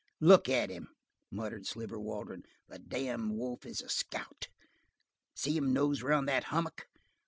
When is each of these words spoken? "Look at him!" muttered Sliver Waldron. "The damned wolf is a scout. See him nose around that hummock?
"Look 0.19 0.49
at 0.49 0.71
him!" 0.71 0.87
muttered 1.29 1.67
Sliver 1.67 1.99
Waldron. 1.99 2.41
"The 2.67 2.79
damned 2.79 3.33
wolf 3.37 3.67
is 3.67 3.83
a 3.83 3.89
scout. 3.89 4.47
See 5.35 5.55
him 5.55 5.73
nose 5.73 6.01
around 6.01 6.25
that 6.25 6.45
hummock? 6.45 6.87